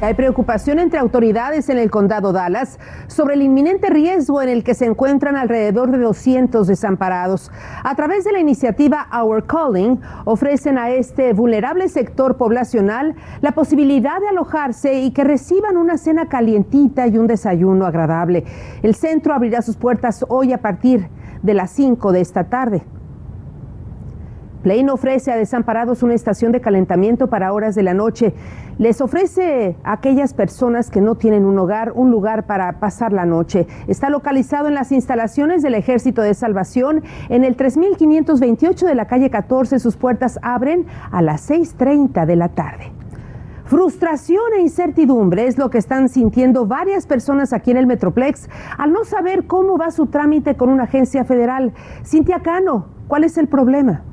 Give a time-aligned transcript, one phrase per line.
[0.00, 4.74] Hay preocupación entre autoridades en el condado Dallas sobre el inminente riesgo en el que
[4.74, 7.50] se encuentran alrededor de 200 desamparados.
[7.82, 14.20] A través de la iniciativa Our Calling, ofrecen a este vulnerable sector poblacional la posibilidad
[14.20, 18.44] de alojarse y que reciban una cena calientita y un desayuno agradable.
[18.82, 21.08] El centro abrirá sus puertas hoy a partir
[21.42, 22.82] de las 5 de esta tarde.
[24.64, 28.32] Plain ofrece a desamparados una estación de calentamiento para horas de la noche.
[28.78, 33.26] Les ofrece a aquellas personas que no tienen un hogar un lugar para pasar la
[33.26, 33.66] noche.
[33.88, 39.28] Está localizado en las instalaciones del Ejército de Salvación en el 3528 de la calle
[39.28, 39.78] 14.
[39.78, 42.90] Sus puertas abren a las 6.30 de la tarde.
[43.66, 48.94] Frustración e incertidumbre es lo que están sintiendo varias personas aquí en el Metroplex al
[48.94, 51.74] no saber cómo va su trámite con una agencia federal.
[52.02, 54.04] Cintia Cano, ¿cuál es el problema?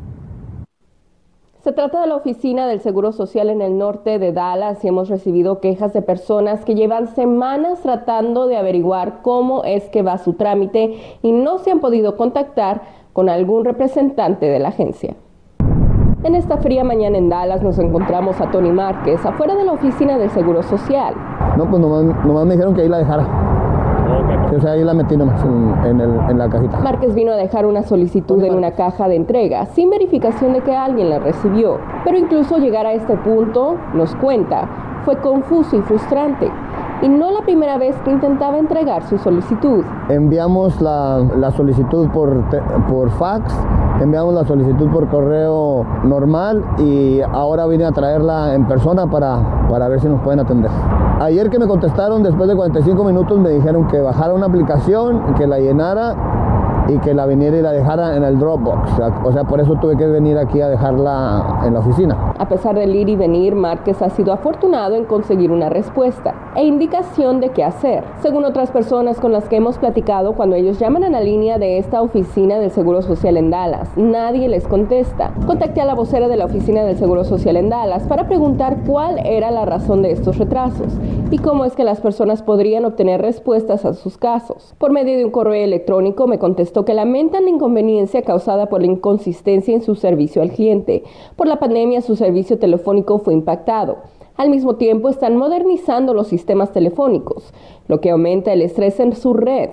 [1.64, 5.10] Se trata de la oficina del Seguro Social en el norte de Dallas y hemos
[5.10, 10.34] recibido quejas de personas que llevan semanas tratando de averiguar cómo es que va su
[10.34, 12.82] trámite y no se han podido contactar
[13.14, 15.14] con algún representante de la agencia.
[16.24, 20.18] En esta fría mañana en Dallas nos encontramos a Tony Márquez afuera de la oficina
[20.18, 21.14] del Seguro Social.
[21.58, 23.51] No, pues nomás, me dijeron que ahí la dejara.
[24.56, 25.42] O sea, ahí la metí nomás
[25.86, 26.80] en, en, la cajita.
[26.80, 30.76] Márquez vino a dejar una solicitud en una caja de entrega sin verificación de que
[30.76, 31.80] alguien la recibió.
[32.04, 34.68] Pero incluso llegar a este punto, nos cuenta,
[35.06, 36.52] fue confuso y frustrante
[37.02, 39.84] y no la primera vez que intentaba entregar su solicitud.
[40.10, 42.44] Enviamos la, la solicitud por,
[42.90, 43.54] por fax,
[44.02, 49.88] enviamos la solicitud por correo normal y ahora vine a traerla en persona para, para
[49.88, 50.72] ver si nos pueden atender.
[51.20, 55.46] Ayer que me contestaron, después de 45 minutos, me dijeron que bajara una aplicación, que
[55.46, 56.16] la llenara
[56.92, 59.00] y que la viniera y la dejara en el Dropbox.
[59.24, 62.34] O sea, por eso tuve que venir aquí a dejarla en la oficina.
[62.38, 66.66] A pesar del ir y venir, Márquez ha sido afortunado en conseguir una respuesta e
[66.66, 68.04] indicación de qué hacer.
[68.22, 71.78] Según otras personas con las que hemos platicado, cuando ellos llaman a la línea de
[71.78, 75.32] esta oficina del Seguro Social en Dallas, nadie les contesta.
[75.48, 79.20] Contacté a la vocera de la oficina del Seguro Social en Dallas para preguntar cuál
[79.26, 80.94] era la razón de estos retrasos
[81.30, 84.76] y cómo es que las personas podrían obtener respuestas a sus casos.
[84.78, 88.88] Por medio de un correo electrónico me contestó que lamentan la inconveniencia causada por la
[88.88, 91.04] inconsistencia en su servicio al cliente.
[91.36, 93.98] Por la pandemia su servicio telefónico fue impactado.
[94.38, 97.54] Al mismo tiempo están modernizando los sistemas telefónicos,
[97.88, 99.70] lo que aumenta el estrés en su red.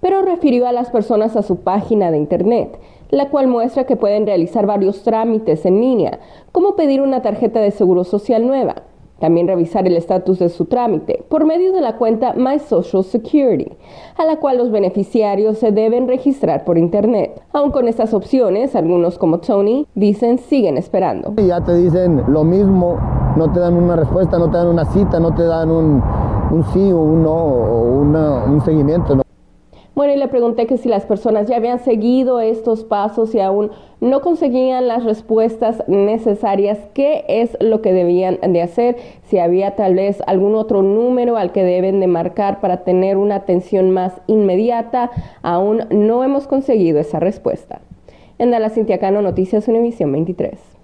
[0.00, 2.78] Pero refirió a las personas a su página de Internet,
[3.10, 6.20] la cual muestra que pueden realizar varios trámites en línea,
[6.52, 8.82] como pedir una tarjeta de seguro social nueva,
[9.18, 13.76] también revisar el estatus de su trámite por medio de la cuenta My Social Security,
[14.16, 17.40] a la cual los beneficiarios se deben registrar por Internet.
[17.52, 21.34] Aún con estas opciones, algunos como Tony dicen siguen esperando.
[21.36, 22.96] Ya te dicen lo mismo,
[23.36, 26.02] no te dan una respuesta, no te dan una cita, no te dan un,
[26.72, 29.27] sí o un no o un seguimiento.
[29.98, 33.72] Bueno, y le pregunté que si las personas ya habían seguido estos pasos y aún
[34.00, 39.96] no conseguían las respuestas necesarias, qué es lo que debían de hacer, si había tal
[39.96, 45.10] vez algún otro número al que deben de marcar para tener una atención más inmediata,
[45.42, 47.80] aún no hemos conseguido esa respuesta.
[48.38, 50.77] En Dallas Cintiacano, Noticias Univisión 23.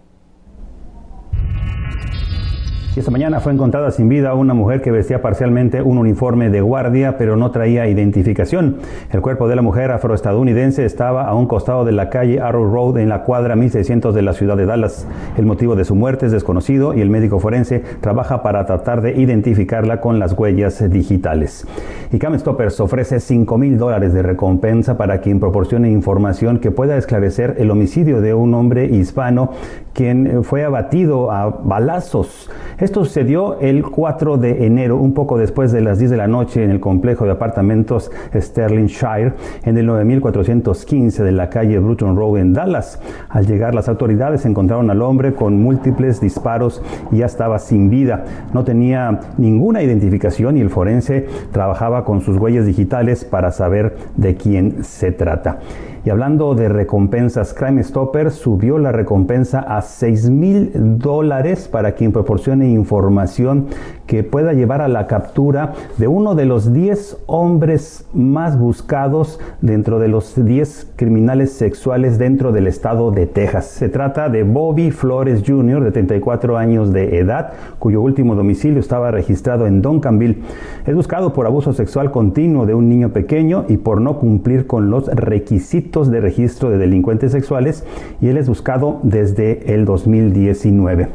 [3.00, 7.18] Esta mañana fue encontrada sin vida una mujer que vestía parcialmente un uniforme de guardia,
[7.18, 8.76] pero no traía identificación.
[9.10, 12.98] El cuerpo de la mujer afroestadounidense estaba a un costado de la calle Arrow Road
[12.98, 15.08] en la cuadra 1600 de la ciudad de Dallas.
[15.36, 19.20] El motivo de su muerte es desconocido y el médico forense trabaja para tratar de
[19.20, 21.66] identificarla con las huellas digitales.
[22.12, 26.96] Y Cam Stoppers ofrece 5 mil dólares de recompensa para quien proporcione información que pueda
[26.96, 29.50] esclarecer el homicidio de un hombre hispano
[29.94, 32.50] quien fue abatido a balazos.
[32.84, 36.62] Esto sucedió el 4 de enero, un poco después de las 10 de la noche,
[36.62, 39.32] en el complejo de apartamentos Sterling Shire,
[39.64, 43.00] en el 9415 de la calle Bruton Road en Dallas.
[43.30, 48.26] Al llegar las autoridades encontraron al hombre con múltiples disparos y ya estaba sin vida.
[48.52, 54.34] No tenía ninguna identificación y el forense trabajaba con sus huellas digitales para saber de
[54.34, 55.60] quién se trata.
[56.04, 62.12] Y hablando de recompensas, Crime Stopper subió la recompensa a 6 mil dólares para quien
[62.12, 63.68] proporcione información
[64.06, 69.98] que pueda llevar a la captura de uno de los 10 hombres más buscados dentro
[69.98, 73.66] de los 10 criminales sexuales dentro del estado de Texas.
[73.66, 79.10] Se trata de Bobby Flores Jr., de 34 años de edad, cuyo último domicilio estaba
[79.10, 80.42] registrado en Duncanville.
[80.86, 84.90] Es buscado por abuso sexual continuo de un niño pequeño y por no cumplir con
[84.90, 87.84] los requisitos de registro de delincuentes sexuales
[88.20, 91.08] y él es buscado desde el 2019.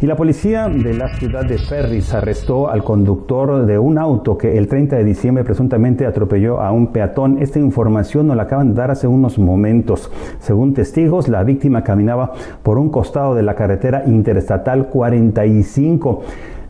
[0.00, 4.56] Y la policía de la ciudad de Ferris arrestó al conductor de un auto que
[4.56, 7.38] el 30 de diciembre presuntamente atropelló a un peatón.
[7.42, 10.08] Esta información nos la acaban de dar hace unos momentos.
[10.38, 16.22] Según testigos, la víctima caminaba por un costado de la carretera interestatal 45.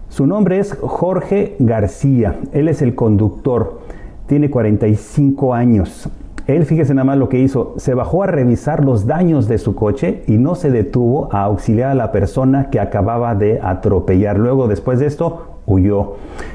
[0.09, 2.39] Su nombre es Jorge García.
[2.53, 3.81] Él es el conductor.
[4.27, 6.09] Tiene 45 años.
[6.49, 9.75] Él, fíjese nada más lo que hizo, se bajó a revisar los daños de su
[9.75, 14.39] coche y no se detuvo a auxiliar a la persona que acababa de atropellar.
[14.39, 16.15] Luego, después de esto, huyó.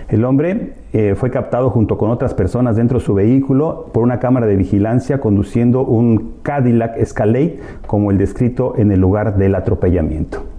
[0.10, 4.20] El hombre eh, fue captado junto con otras personas dentro de su vehículo por una
[4.20, 10.53] cámara de vigilancia conduciendo un Cadillac Escalade como el descrito en el lugar del atropellamiento.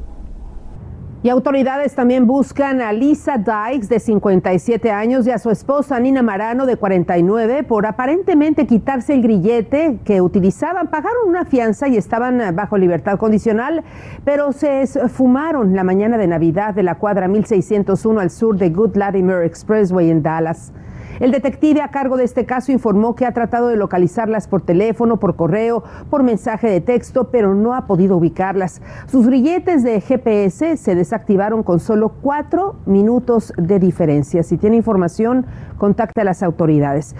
[1.24, 6.20] Y autoridades también buscan a Lisa Dykes, de 57 años, y a su esposa Nina
[6.20, 10.88] Marano, de 49, por aparentemente quitarse el grillete que utilizaban.
[10.88, 13.84] Pagaron una fianza y estaban bajo libertad condicional,
[14.26, 18.94] pero se esfumaron la mañana de Navidad de la cuadra 1601 al sur de Good
[18.96, 20.74] Latimer Expressway en Dallas.
[21.20, 25.19] El detective a cargo de este caso informó que ha tratado de localizarlas por teléfono,
[25.19, 28.82] por correo, por mensaje de texto, pero no ha podido ubicarlas.
[29.06, 34.43] Sus grilletes de GPS se desactivaron con solo cuatro minutos de diferencia.
[34.43, 35.46] Si tiene información,
[35.78, 37.14] contacte a las autoridades.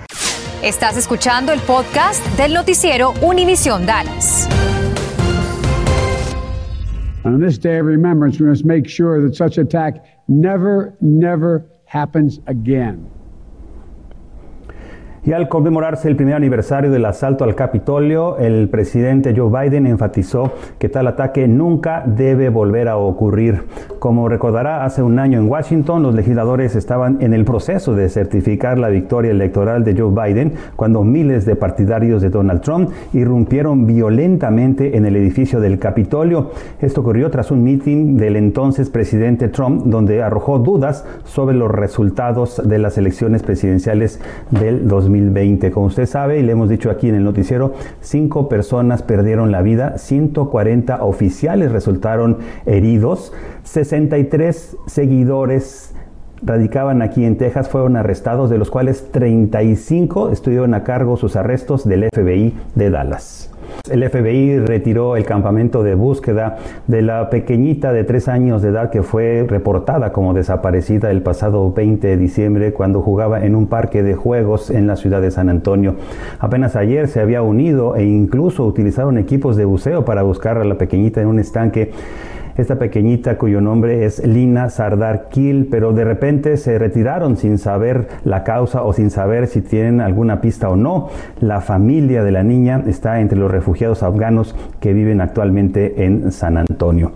[0.63, 4.49] Estás escuchando el podcast del noticiero Univisión Dallas.
[7.25, 12.41] On this day of remembrance, we must make sure that such attack never, never happens
[12.47, 13.14] again.
[15.27, 20.53] Y al conmemorarse el primer aniversario del asalto al Capitolio, el presidente Joe Biden enfatizó
[20.79, 23.63] que tal ataque nunca debe volver a ocurrir.
[23.99, 28.79] Como recordará, hace un año en Washington los legisladores estaban en el proceso de certificar
[28.79, 34.99] la victoria electoral de Joe Biden cuando miles de partidarios de Donald Trump irrumpieron violentamente
[34.99, 36.51] en el edificio del Capitolio.
[36.83, 42.61] Esto ocurrió tras un meeting del entonces presidente Trump donde arrojó dudas sobre los resultados
[42.63, 45.14] de las elecciones presidenciales del 2020.
[45.21, 45.71] 2020.
[45.71, 49.63] Como usted sabe, y le hemos dicho aquí en el noticiero, cinco personas perdieron la
[49.63, 53.33] vida, 140 oficiales resultaron heridos,
[53.65, 55.95] 63 seguidores
[56.43, 61.89] radicaban aquí en Texas fueron arrestados, de los cuales 35 estuvieron a cargo sus arrestos
[61.89, 63.54] del FBI de Dallas.
[63.91, 68.89] El FBI retiró el campamento de búsqueda de la pequeñita de tres años de edad
[68.89, 74.03] que fue reportada como desaparecida el pasado 20 de diciembre cuando jugaba en un parque
[74.03, 75.97] de juegos en la ciudad de San Antonio.
[76.39, 80.79] Apenas ayer se había unido e incluso utilizaron equipos de buceo para buscar a la
[80.79, 81.91] pequeñita en un estanque
[82.57, 88.09] esta pequeñita cuyo nombre es Lina Sardar Kil, pero de repente se retiraron sin saber
[88.25, 91.09] la causa o sin saber si tienen alguna pista o no.
[91.41, 96.57] La familia de la niña está entre los refugiados afganos que viven actualmente en San
[96.57, 97.13] Antonio.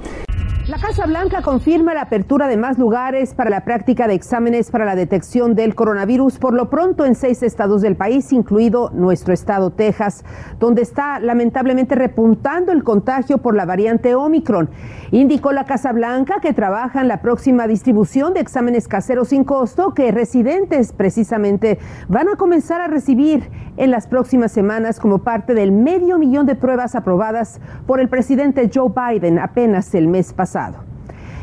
[0.68, 4.84] La Casa Blanca confirma la apertura de más lugares para la práctica de exámenes para
[4.84, 9.70] la detección del coronavirus, por lo pronto en seis estados del país, incluido nuestro estado
[9.70, 10.26] Texas,
[10.58, 14.68] donde está lamentablemente repuntando el contagio por la variante Omicron.
[15.10, 19.94] Indicó la Casa Blanca que trabaja en la próxima distribución de exámenes caseros sin costo
[19.94, 21.78] que residentes precisamente
[22.08, 26.56] van a comenzar a recibir en las próximas semanas como parte del medio millón de
[26.56, 30.67] pruebas aprobadas por el presidente Joe Biden apenas el mes pasado.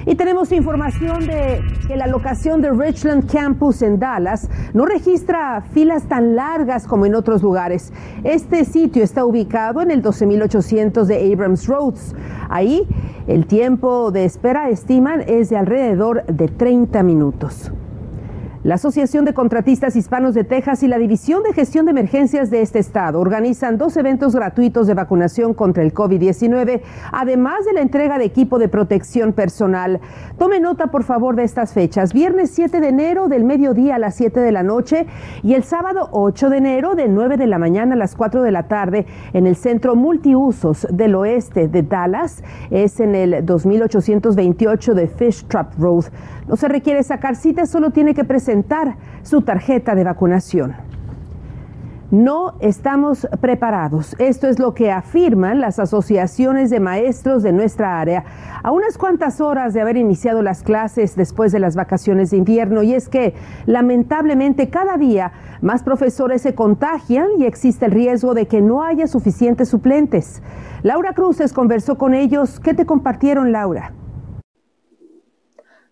[0.07, 6.07] Y tenemos información de que la locación de Richland Campus en Dallas no registra filas
[6.07, 7.91] tan largas como en otros lugares.
[8.24, 12.15] Este sitio está ubicado en el 12800 de Abrams Roads.
[12.50, 12.88] Ahí
[13.25, 17.71] el tiempo de espera estiman es de alrededor de 30 minutos.
[18.65, 22.63] La Asociación de Contratistas Hispanos de Texas y la División de Gestión de Emergencias de
[22.63, 26.81] este estado organizan dos eventos gratuitos de vacunación contra el COVID-19,
[27.12, 30.00] además de la entrega de equipo de protección personal.
[30.39, 32.12] Tome nota, por favor, de estas fechas.
[32.12, 35.05] Viernes 7 de enero del mediodía a las 7 de la noche
[35.43, 38.51] y el sábado 8 de enero de 9 de la mañana a las 4 de
[38.51, 42.43] la tarde en el Centro Multiusos del Oeste de Dallas.
[42.72, 46.05] Es en el 2828 de Fish Trap Road.
[46.48, 48.54] No se requiere sacar cita, solo tiene que presentar
[49.24, 50.75] su tarjeta de vacunación.
[52.12, 54.15] No estamos preparados.
[54.19, 58.24] Esto es lo que afirman las asociaciones de maestros de nuestra área
[58.62, 62.83] a unas cuantas horas de haber iniciado las clases después de las vacaciones de invierno.
[62.83, 63.33] Y es que
[63.65, 65.31] lamentablemente cada día
[65.62, 70.43] más profesores se contagian y existe el riesgo de que no haya suficientes suplentes.
[70.83, 72.59] Laura Cruces conversó con ellos.
[72.59, 73.91] ¿Qué te compartieron, Laura?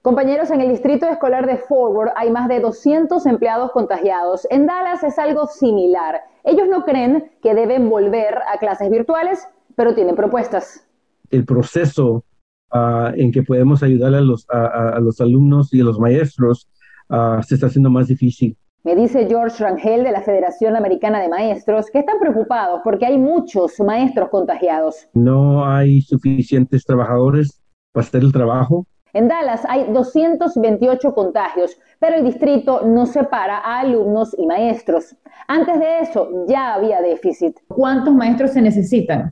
[0.03, 4.45] Compañeros, en el distrito escolar de Forward hay más de 200 empleados contagiados.
[4.49, 6.19] En Dallas es algo similar.
[6.43, 10.85] Ellos no creen que deben volver a clases virtuales, pero tienen propuestas.
[11.31, 12.25] El proceso
[12.69, 16.67] ah, en que podemos ayudar a los, a, los, alumnos y a los maestros
[17.07, 18.57] ah, se está haciendo más difícil.
[18.83, 23.17] Me dice George Rangel de la Federación Americana de Maestros que están preocupados porque hay
[23.17, 25.07] muchos maestros contagiados.
[25.13, 27.61] No hay suficientes trabajadores
[27.93, 33.81] para hacer el trabajo en Dallas hay 228 contagios, pero el distrito no separa a
[33.81, 35.15] alumnos y maestros.
[35.47, 37.57] Antes de eso ya había déficit.
[37.67, 39.31] ¿Cuántos maestros se necesitan?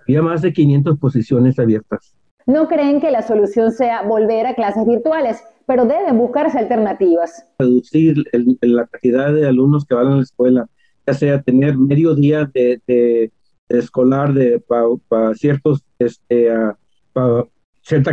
[0.00, 2.14] Había más de 500 posiciones abiertas.
[2.46, 7.46] No creen que la solución sea volver a clases virtuales, pero deben buscarse alternativas.
[7.58, 8.24] Reducir
[8.62, 10.66] la cantidad de alumnos que van a la escuela,
[11.06, 13.30] ya sea tener medio día de,
[13.68, 14.64] escolar de,
[15.08, 16.48] para ciertos este,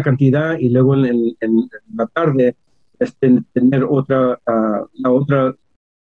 [0.03, 1.35] cantidad y luego en,
[1.95, 2.55] la tarde
[3.53, 3.83] tener
[4.47, 5.55] ah, otra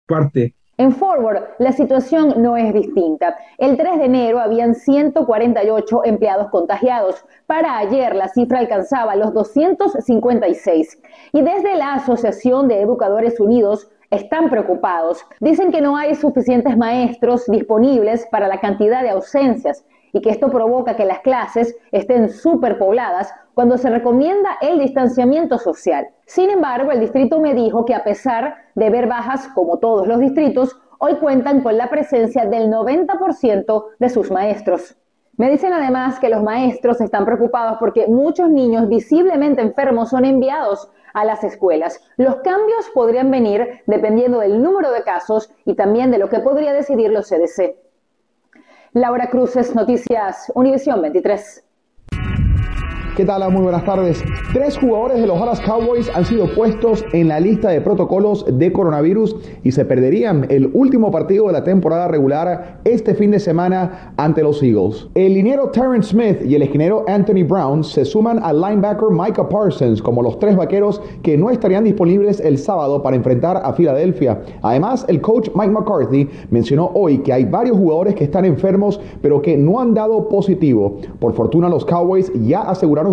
[0.08, 0.54] parte.
[0.78, 3.36] En Forward, la situación no es distinta.
[3.60, 7.24] El 3 de enero habían 148 empleados contagiados.
[7.46, 11.02] Para ayer la cifra alcanzaba los 256.
[11.32, 15.24] Y desde la Asociación de Educadores Unidos están preocupados.
[15.40, 20.50] Dicen que no hay suficientes maestros disponibles para la cantidad de ausencias y que esto
[20.50, 26.08] provoca que las clases estén superpobladas cuando se recomienda el distanciamiento social.
[26.26, 30.20] Sin embargo, el distrito me dijo que a pesar de ver bajas como todos los
[30.20, 34.96] distritos, hoy cuentan con la presencia del 90% de sus maestros.
[35.36, 40.92] Me dicen además que los maestros están preocupados porque muchos niños visiblemente enfermos son enviados
[41.14, 42.00] a las escuelas.
[42.18, 46.72] Los cambios podrían venir dependiendo del número de casos y también de lo que podría
[46.72, 47.83] decidir los CDC.
[48.96, 51.64] Laura Cruces, Noticias Univisión 23.
[53.16, 53.52] ¿Qué tal?
[53.52, 54.24] Muy buenas tardes.
[54.54, 58.74] Tres jugadores de los Dallas Cowboys han sido puestos en la lista de protocolos de
[58.74, 64.14] coronavirus y se perderían el último partido de la temporada regular este fin de semana
[64.18, 65.10] ante los Eagles.
[65.14, 70.02] El liniero Terrence Smith y el esquinero Anthony Brown se suman al linebacker Micah Parsons
[70.02, 74.42] como los tres vaqueros que no estarían disponibles el sábado para enfrentar a Filadelfia.
[74.64, 79.40] Además, el coach Mike McCarthy mencionó hoy que hay varios jugadores que están enfermos pero
[79.40, 80.98] que no han dado positivo.
[81.20, 82.62] Por fortuna, los Cowboys ya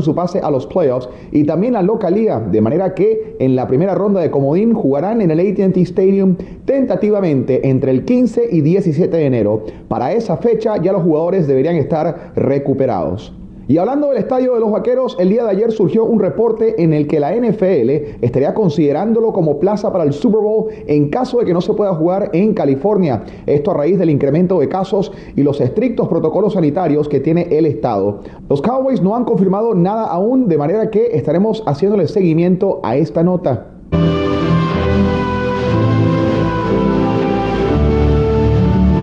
[0.01, 3.95] su pase a los playoffs y también la localía, de manera que en la primera
[3.95, 9.27] ronda de comodín jugarán en el ATT Stadium tentativamente entre el 15 y 17 de
[9.27, 9.65] enero.
[9.89, 13.33] Para esa fecha ya los jugadores deberían estar recuperados.
[13.71, 16.93] Y hablando del estadio de los Vaqueros, el día de ayer surgió un reporte en
[16.93, 21.45] el que la NFL estaría considerándolo como plaza para el Super Bowl en caso de
[21.45, 23.23] que no se pueda jugar en California.
[23.47, 27.65] Esto a raíz del incremento de casos y los estrictos protocolos sanitarios que tiene el
[27.65, 28.23] estado.
[28.49, 33.23] Los Cowboys no han confirmado nada aún, de manera que estaremos haciéndole seguimiento a esta
[33.23, 33.70] nota.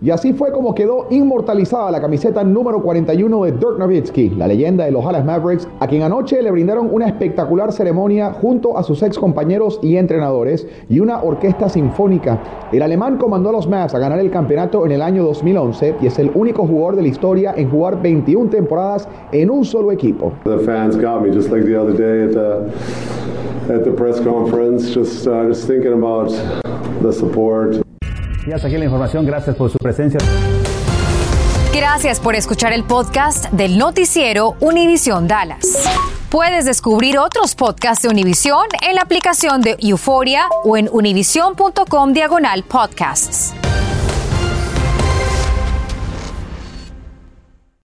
[0.08, 4.86] Y así fue como quedó inmortalizada la camiseta número 41 de Dirk Nowitzki, la leyenda
[4.86, 9.04] de los Dallas Mavericks, a quien anoche le brindaron una espectacular ceremonia junto a sus
[9.04, 12.42] ex compañeros y entrenadores y una orquesta sinfónica.
[12.72, 16.08] El alemán comandó a los Mavs a ganar el campeonato en el año 2011 y
[16.08, 20.32] es el único jugador de la historia en jugar 21 temporadas en un solo equipo.
[20.46, 24.90] The fans got me just like the other day at the, at the press conference,
[24.90, 26.32] just, uh, just thinking about
[27.02, 27.86] the support.
[28.48, 29.26] Y hasta aquí la información.
[29.26, 30.20] Gracias por su presencia.
[31.74, 35.84] Gracias por escuchar el podcast del noticiero Univisión Dallas.
[36.30, 42.64] Puedes descubrir otros podcasts de Univisión en la aplicación de Euforia o en univision.com diagonal
[42.64, 43.54] podcasts.